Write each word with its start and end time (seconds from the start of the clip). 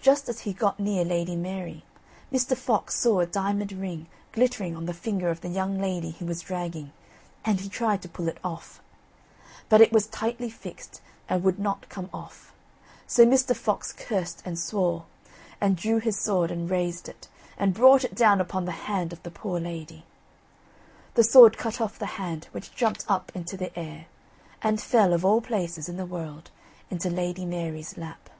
Just 0.00 0.30
as 0.30 0.40
he 0.48 0.54
got 0.54 0.80
near 0.80 1.04
Lady 1.04 1.36
Mary, 1.36 1.84
Mr. 2.32 2.56
Fox 2.56 2.94
saw 2.98 3.20
a 3.20 3.26
diamond 3.26 3.72
ring 3.72 4.06
glittering 4.32 4.74
on 4.74 4.86
the 4.86 4.94
finger 4.94 5.28
of 5.28 5.42
the 5.42 5.50
young 5.50 5.78
lady 5.78 6.08
he 6.08 6.24
was 6.24 6.40
dragging, 6.40 6.94
and 7.44 7.60
he 7.60 7.68
tried 7.68 8.00
to 8.00 8.08
pull 8.08 8.26
it 8.26 8.40
off. 8.42 8.80
But 9.68 9.82
it 9.82 9.92
was 9.92 10.06
tightly 10.06 10.48
fixed, 10.48 11.02
and 11.28 11.44
would 11.44 11.58
not 11.58 11.90
come 11.90 12.08
off, 12.10 12.54
so 13.06 13.26
Mr. 13.26 13.54
Fox 13.54 13.92
cursed 13.92 14.40
and 14.46 14.58
swore, 14.58 15.04
and 15.60 15.76
drew 15.76 15.98
his 15.98 16.18
sword, 16.18 16.50
raised 16.50 17.06
it, 17.06 17.28
and 17.58 17.74
brought 17.74 18.02
it 18.02 18.14
down 18.14 18.40
upon 18.40 18.64
the 18.64 18.72
hand 18.88 19.12
of 19.12 19.22
the 19.24 19.30
poor 19.30 19.60
lady. 19.60 20.06
The 21.16 21.22
sword 21.22 21.58
cut 21.58 21.82
off 21.82 21.98
the 21.98 22.06
hand, 22.16 22.48
which 22.52 22.74
jumped 22.74 23.04
up 23.08 23.30
into 23.34 23.58
the 23.58 23.78
air, 23.78 24.06
and 24.62 24.80
fell 24.80 25.12
of 25.12 25.22
all 25.22 25.42
places 25.42 25.86
in 25.86 25.98
the 25.98 26.06
world 26.06 26.50
into 26.88 27.10
Lady 27.10 27.44
Mary's 27.44 27.98
lap. 27.98 28.30